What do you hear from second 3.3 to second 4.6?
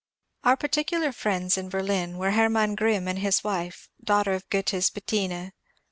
wife (daughter of